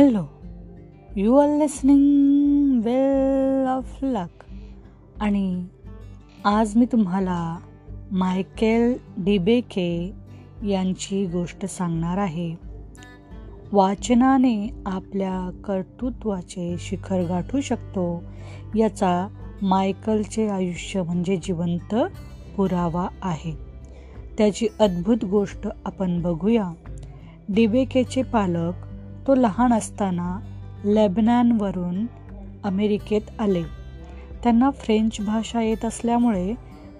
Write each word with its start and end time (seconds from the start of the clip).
Hello 0.00 0.24
you 1.16 1.36
are 1.36 1.58
listening 1.58 2.80
well 2.84 3.66
of 3.66 3.98
luck 4.02 4.44
आणि 5.20 5.64
आज 6.44 6.76
मी 6.76 6.86
तुम्हाला 6.92 7.58
मायकेल 8.12 8.98
डिबेके 9.18 10.12
यांची 10.66 11.26
गोष्ट 11.26 11.64
सांगणार 11.64 12.18
आहे. 12.18 12.54
वाचनाने 13.72 14.70
आपल्या 14.86 15.60
कर्तृत्वाचे 15.64 16.76
शिखर 16.78 17.22
गाठू 17.22 17.60
शकतो. 17.60 18.22
याचा 18.76 19.28
मायकलचे 19.62 20.48
आयुष्य 20.48 21.02
म्हणजे 21.02 21.36
जिवंत 21.36 21.94
पुरावा 22.56 23.08
आहे. 23.22 23.52
त्याची 24.38 24.66
अद्भुत 24.80 25.24
गोष्ट 25.24 25.68
आपण 25.84 26.22
बघूया. 26.22 26.70
डिबेकेचे 27.48 28.22
पालक 28.22 28.74
तो 29.26 29.34
लहान 29.34 29.72
असताना 29.72 30.40
लेबनॅनवरून 30.84 32.06
अमेरिकेत 32.64 33.20
आले. 33.38 33.62
त्यांना 34.42 34.70
फ्रेंच 34.70 35.16
भाषा 35.20 35.62
येत 35.62 35.84
असल्यामुळे 35.84 36.54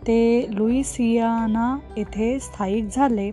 ते 0.07 0.47
लुईसियाना 0.51 1.79
येथे 1.97 2.39
स्थायिक 2.41 2.85
झाले. 2.93 3.31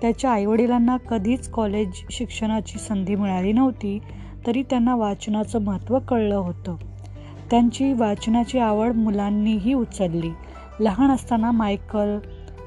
त्याच्या 0.00 0.30
आईवडिलांना 0.30 0.96
कधीच 0.96 1.48
कॉलेज 1.48 1.88
शिक्षणाची 2.10 2.78
संधी 2.78 3.14
मिळाली 3.14 3.52
नव्हती 3.52 3.98
तरी 4.46 4.62
त्यांना 4.62 4.94
वाचनाचं 4.94 5.62
महत्त्व 5.62 5.98
कळलं 5.98 6.36
होतं. 6.36 6.76
त्यांची 7.50 7.92
वाचनाची 7.92 8.58
आवड 8.58 8.92
मुलांनीही 8.92 9.74
उचलली. 9.74 10.30
लहान 10.80 11.10
असताना 11.10 11.50
मायकल 11.50 12.18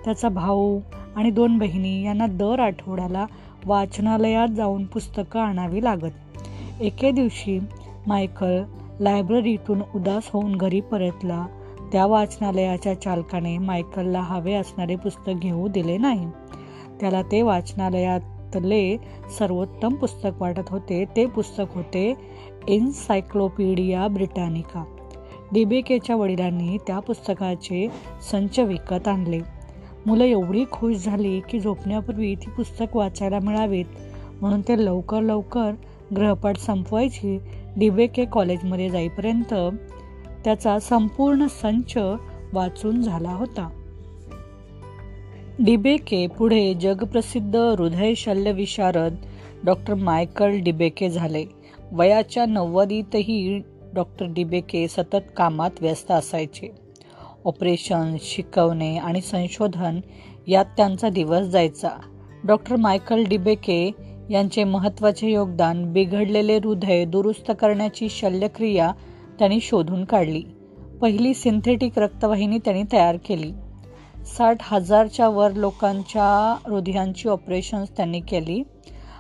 त्याचा 0.06 0.30
भाऊ 0.30 0.80
आणि 1.16 1.32
दोन 1.32 1.58
बहिणी 1.58 2.04
यांना 2.04 2.28
दर 2.28 2.60
आठवड्याला 2.60 3.26
वाचनालयात 3.68 4.48
जाऊन 4.48 4.86
पुस्तकं 4.86 5.40
आणावी 5.40 5.84
लागत. 5.84 6.12
एके 6.82 7.12
दिवशी 7.12 7.60
मायकल 8.08 8.64
लायब्ररीतून 9.00 9.82
उदास 9.96 10.30
होऊन 10.34 10.56
घरी 10.56 10.82
परतला. 10.82 11.46
त्या 11.92 12.06
वाचनालयाच्या 12.06 13.02
चालकाने 13.02 13.58
मायकलला 13.58 14.22
हवे 14.22 14.54
असणारे 14.54 14.96
पुस्तक 14.96 15.32
घेऊ 15.42 15.68
दिले 15.68 15.98
नाही. 15.98 16.28
त्याला 17.00 17.22
ते 17.22 17.42
वाचनालयातले 17.42 18.98
सर्वोत्तम 19.40 19.94
पुस्तक 19.94 20.42
वाटत 20.42 20.70
होते. 20.70 21.06
ते 21.16 21.26
पुस्तक 21.26 21.64
होते 21.76 22.14
एन्सायक्लोपीडिया 22.68 24.08
ब्रिटानिका. 24.08 24.84
डीबीकेच्या 25.54 26.16
वडिलांनी 26.16 26.78
त्या 26.88 27.00
पुस्तकाचे 27.00 27.88
संच 28.32 28.60
विकत 28.60 29.08
आणले. 29.08 29.57
मुलं 30.08 30.24
एवढी 30.24 30.66
खुश 30.72 30.96
झाली 30.96 31.40
की 31.50 31.60
झोपण्यापूर्वी 31.60 32.36
ती 32.36 32.50
पुस्तक 32.50 32.96
वाचायला 32.96 33.40
मिळावीत. 33.40 33.86
म्हणून 34.42 34.62
ते 34.62 34.86
लवकर 34.86 35.22
लवकर 35.22 35.72
ग्रहपाठ 36.16 36.58
संपवायची 36.58 37.40
डिबे 37.78 38.08
के 38.08 38.26
कॉलेजमध्ये 38.26 38.90
जाईपर्यंत 38.90 39.54
त्याचा 40.44 40.80
संपूर्ण 40.80 41.48
संच 41.48 41.98
वाचून 42.54 43.02
झाला 43.02 43.32
होता. 43.32 43.70
डिबेके 45.60 46.28
पुढे 46.28 46.74
जगप्रसिद्ध 46.74 47.56
हृदय 47.56 48.14
शल्यविशारद 48.14 49.16
डॉक्टर 49.64 49.94
मायकल 49.94 50.60
डिबेके 50.60 51.10
झाले. 51.10 51.46
वयाच्या 51.92 52.46
नव्वदीतही 52.46 53.62
डॉक्टर 53.94 54.26
डिबेके 54.30 54.88
सतत 54.88 55.32
कामात 55.38 55.72
व्यस्त 55.82 56.12
असायचे. 56.12 56.87
ऑपरेशन 57.48 58.16
शिकवणे 58.22 58.98
आणि 58.98 59.22
संशोधन 59.22 60.00
यात 60.48 60.66
त्यांचा 60.78 61.10
दिवस 61.10 61.40
जायचा. 61.40 61.90
डॉक्टर 62.44 62.76
मायकल 62.76 63.24
डिबेके 63.24 63.92
यांचे 64.30 64.64
महत्त्वाचे 64.64 65.32
योगदान 65.32 65.94
बिघडलेले 65.94 66.56
हृदय 66.56 67.06
दुरुस्त 67.06 67.52
करण्याची 67.60 68.10
शल्यक्रिया 68.10 68.92
त्यांनी 69.40 69.60
शोधून 69.62 70.06
काढली. 70.06 70.44
पहिली 71.02 71.34
सिंथेटिक 71.34 72.00
रक्तवाहिनी 72.00 72.58
त्यांनी 72.58 72.84
तयार 72.94 73.18
केली. 73.26 73.52
साठ 74.38 74.58
हजारच्या 74.62 75.30
वर 75.30 75.52
लोकांच्या 75.52 76.56
हृदयांची 76.70 77.30
ऑपरेशन्स 77.30 77.90
त्यांनी 77.90 78.20
केली. 78.20 78.64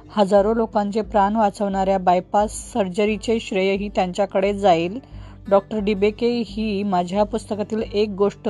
हजारो 0.09 0.53
लोकांचे 0.53 1.01
प्राण 1.01 1.35
वाचवणाऱ्या 1.35 1.97
बायपास 1.97 2.73
सर्जरीचे 2.73 3.39
श्रेयही 3.39 3.89
त्यांच्याकडे 3.89 4.53
जाईल. 4.53 4.99
डॉक्टर 5.49 5.79
डिबेके 5.79 6.43
ही 6.47 6.83
माझ्या 6.83 7.23
पुस्तकातील 7.23 7.83
एक 7.93 8.09
गोष्ट 8.09 8.49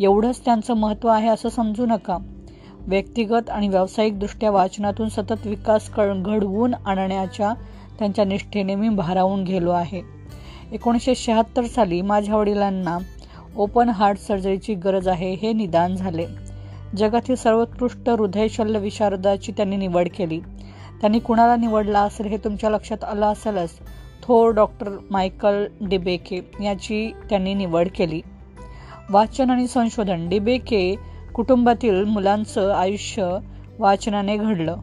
एवढंच 0.00 0.44
त्यांचं 0.44 0.74
महत्त्व 0.74 1.08
आहे 1.08 1.28
असं 1.28 1.48
समजू 1.48 1.86
नका. 1.86 2.18
व्यक्तिगत 2.78 3.50
आणि 3.50 3.68
व्यावसायिकदृष्ट्या 3.68 4.50
वाचनातून 4.50 5.08
सतत 5.08 5.46
विकास 5.46 5.90
घडवून 5.96 6.74
आणण्याच्या 6.86 7.54
त्यांच्या 7.98 8.24
निष्ठेने 8.24 8.74
मी 8.74 8.88
भारावून 8.88 9.44
गेलो 9.44 9.70
आहे. 9.70 10.02
एकोणीसशे 10.72 11.14
शहात्तर 11.14 11.64
साली 11.64 12.02
माझ्या 12.02 12.36
वडिलांना 12.36 12.98
ओपन 13.56 13.88
हार्ट 13.88 14.18
सर्जरीची 14.18 14.74
गरज 14.74 15.08
आहे 15.08 15.34
हे 15.34 15.52
निदान 15.52 15.96
झाले. 15.96 16.26
जगातील 16.96 17.34
सर्वोत्कृष्ट 17.34 18.08
हृदयशल्य 18.08 18.78
विशारदाची 18.78 19.52
त्यांनी 19.52 19.76
निवड 19.76 20.08
केली. 20.16 20.40
त्यांनी 21.00 21.18
कुणाला 21.18 21.56
निवडला 21.56 22.00
असेल 22.00 22.26
हे 22.26 22.36
तुमच्या 22.36 22.70
लक्षात 22.70 23.04
आलं 23.04 23.26
असेलच. 23.26 23.70
थोर 24.22 24.50
डॉक्टर 24.52 24.88
मायकल 25.10 25.64
डिबेके 25.80 26.40
याची 26.64 27.12
त्यांनी 27.30 27.54
निवड 27.54 27.88
केली. 27.96 28.20
वाचन 29.10 29.50
आणि 29.50 29.66
संशोधन. 29.66 30.28
डिबेके 30.28 30.94
कुटुंबातील 31.34 32.04
मुलांचं 32.04 32.72
आयुष्य 32.72 33.38
वाचनाने 33.78 34.36
घडलं. 34.36 34.76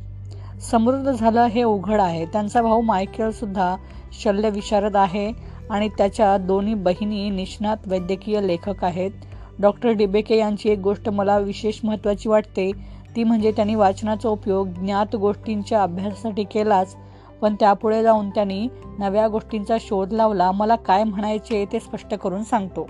समृद्ध 0.62 1.12
झालं 1.12 1.42
हे 1.42 1.64
उघड 1.64 2.00
आहे. 2.00 2.26
त्यांचा 2.26 2.62
भाऊ 2.62 2.82
मायकेलसुद्धा 2.82 3.76
शल्यविशारद 4.22 4.96
आहे 4.96 5.32
आणि 5.70 5.90
त्याच्या 5.90 6.38
दोन्ही 6.38 6.74
बहिणी 6.74 7.30
निष्णात 7.30 7.78
वैद्यकीय 7.88 8.42
लेखक 8.42 8.84
आहेत. 8.84 9.12
डॉक्टर 9.60 9.90
डिबेके 9.90 10.38
यांची 10.38 10.70
एक 10.70 10.80
गोष्ट 10.80 11.10
मला 11.10 11.38
विशेष 11.38 11.80
महत्त्वाची 11.84 12.30
वाटते. 12.30 12.72
ती 13.16 13.24
म्हणजे 13.24 13.52
त्यांनी 13.52 13.76
वाचनाचा 13.76 14.30
उपयोग 14.30 14.68
ज्ञात 14.68 15.16
गोष्टींच्या 15.16 15.84
अभ्यासासाठी 15.84 16.44
केलाच 16.44 16.96
पण 17.42 17.56
त्यापुढे 17.56 18.04
जाऊन 18.04 18.30
त्यांनी 18.30 18.68
नव्या 19.00 19.28
गोष्टींचा 19.28 19.78
शोध 19.80 20.14
लावला 20.14 20.52
मला 20.52 20.76
काय 20.76 21.04
म्हणायचे 21.04 21.66
ते 21.72 21.80
स्पष्ट 21.80 22.14
करून 22.14 22.44
सांगतो. 22.44 22.88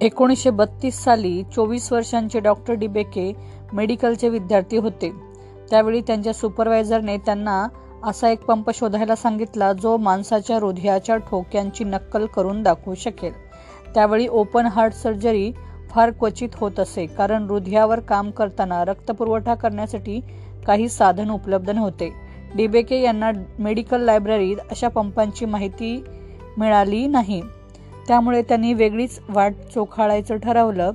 एकोणीसशे 0.00 0.50
बत्तीस 0.50 1.04
साली 1.04 1.42
चोवीस 1.42 1.92
वर्षांचे 1.92 2.40
डॉक्टर 2.40 2.74
डिबेके 2.74 3.32
मेडिकलचे 3.72 4.28
विद्यार्थी 4.28 4.76
होते. 4.76 5.10
त्यावेळी 5.70 6.00
त्यांच्या 6.00 6.32
सुपरवायझरने 6.32 7.16
त्यांना 7.16 7.66
असा 8.04 8.28
एक 8.28 8.44
पंप 8.44 8.70
शोधायला 8.70 9.16
सांगितला 9.16 9.72
जो 9.72 9.96
माणसाच्या 9.96 10.56
हृदयाच्या 10.56 11.16
ठोक्यांची 11.16 11.84
नक्कल 11.84 12.26
करून 12.26 12.62
दाखवू 12.62 12.94
शकेल. 12.94 13.32
त्यावेळी 13.94 14.26
ओपन 14.26 14.66
हार्ट 14.66 14.92
सर्जरी 14.92 15.52
फार 15.90 16.10
क्वचित 16.10 16.48
होत 16.54 16.80
असे 16.80 17.06
कारण 17.06 17.42
हृदयावर 17.42 18.00
काम 18.00 18.30
करताना 18.30 18.84
रक्तपुरवठा 18.84 19.54
करण्यासाठी 19.54 20.20
काही 20.66 20.88
साधन 20.88 21.30
उपलब्ध 21.30 21.70
नव्हते. 21.70 22.29
डिबेके 22.56 23.00
यांना 23.00 23.30
मेडिकल 23.58 24.00
लायब्ररीत 24.00 24.56
अशा 24.70 24.88
पंपांची 24.88 25.44
माहिती 25.44 26.04
मिळाली 26.58 27.06
नाही. 27.06 27.42
त्यामुळे 28.08 28.42
त्यांनी 28.42 28.72
वेगळीच 28.74 29.20
वाट 29.28 29.52
चोखाळायचं 29.74 30.36
ठरवलं. 30.36 30.90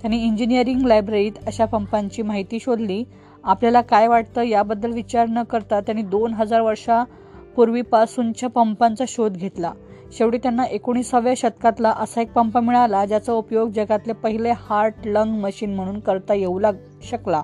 त्यांनी 0.00 0.22
इंजिनिअरिंग 0.24 0.80
लायब्ररीत 0.80 1.32
अशा 1.46 1.64
पंपांची 1.64 2.22
माहिती 2.22 2.58
शोधली. 2.60 3.04
आपल्याला 3.44 3.80
काय 3.80 4.08
वाटतं 4.08 4.42
याबद्दल 4.42 4.92
विचार 4.92 5.28
न 5.28 5.42
करता 5.42 5.80
त्यांनी 5.80 6.02
दोन 6.02 6.34
हजार 6.34 6.60
वर्षापूर्वीपासूनच्या 6.60 8.48
पंपांचा 8.48 9.04
शोध 9.08 9.36
घेतला. 9.36 9.72
शेवटी 10.12 10.38
त्यांना 10.38 10.64
एकोणीसाव्या 10.64 11.32
शतकातला 11.36 11.90
असा 11.90 12.20
एक 12.20 12.32
पंप 12.32 12.58
मिळाला 12.58 13.04
ज्याचा 13.06 13.32
उपयोग 13.32 13.70
जगातले 13.70 14.12
पहिले 14.12 14.50
हार्ट 14.50 14.94
लंग 15.04 15.32
मशीन 15.32 15.74
म्हणून 15.74 16.00
करता 16.00 16.34
येऊ 16.34 16.58
लाग 16.58 16.72
शकला. 17.10 17.42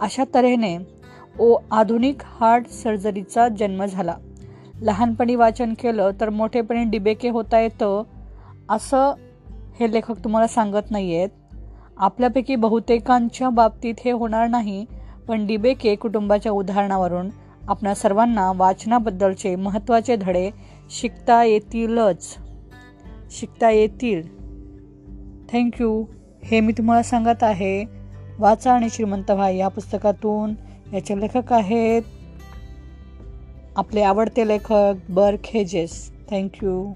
अशा 0.00 0.24
तऱ्हेने 0.34 0.99
ओ 1.40 1.56
आधुनिक 1.70 2.22
हार्ट 2.22 2.66
सर्जरीचा 2.66 3.48
जन्म 3.48 3.84
झाला. 3.84 4.14
लहानपणी 4.80 5.34
वाचन 5.34 5.74
केलं 5.74 6.10
तर 6.20 6.30
मोठेपणी 6.30 6.84
डिबेके 6.84 7.28
होता 7.28 7.60
येतं 7.60 8.02
असं 8.68 9.12
हे 9.80 9.92
लेखक 9.92 10.24
तुम्हाला 10.24 10.46
सांगत 10.46 10.90
नाही 10.90 11.16
आहेत 11.16 11.28
आपल्यापैकी 11.96 12.56
बहुतेकांच्या 12.56 13.48
बाबतीत 13.48 13.94
हे 14.04 14.10
होणार 14.10 14.48
नाही 14.48 14.84
पण 15.28 15.46
डिबेके 15.46 15.94
कुटुंबाच्या 15.94 16.52
उदाहरणावरून 16.52 17.28
आपणा 17.68 17.94
सर्वांना 17.94 18.52
वाचनाबद्दलचे 18.56 19.56
महत्त्वाचे 19.56 20.16
धडे 20.16 20.50
शिकता 20.90 21.44
येतीलच. 21.44 22.36
शिकता 23.30 23.70
येतील. 23.70 24.22
थँक्यू 25.52 26.04
हे 26.44 26.60
मी 26.60 26.72
तुम्हाला 26.72 27.02
सांगत 27.02 27.42
आहे. 27.42 27.84
वाचा 28.38 28.72
आणि 28.72 28.90
श्रीमंत 28.90 29.30
भाई 29.30 29.56
या 29.56 29.68
पुस्तकातून. 29.68 30.54
याचे 30.92 31.20
लेखक 31.20 31.52
आहेत. 31.52 32.02
आपले 33.76 34.02
आवडते 34.02 34.48
लेखक 34.48 35.10
बर्क 35.10 35.38
हेजेस. 35.46 36.10
थँक्यू 36.30 36.92